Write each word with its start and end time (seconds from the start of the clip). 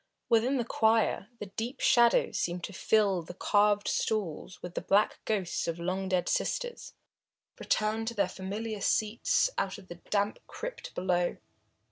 Within 0.29 0.57
the 0.57 0.65
choir, 0.65 1.27
the 1.37 1.45
deep 1.45 1.79
shadows 1.79 2.39
seemed 2.39 2.63
to 2.63 2.73
fill 2.73 3.21
the 3.21 3.35
carved 3.35 3.87
stalls 3.87 4.59
with 4.63 4.73
the 4.73 4.81
black 4.81 5.19
ghosts 5.25 5.67
of 5.67 5.77
long 5.77 6.09
dead 6.09 6.27
sisters, 6.27 6.95
returned 7.59 8.07
to 8.07 8.15
their 8.15 8.27
familiar 8.27 8.81
seats 8.81 9.51
out 9.59 9.77
of 9.77 9.89
the 9.89 9.99
damp 10.09 10.39
crypt 10.47 10.95
below. 10.95 11.37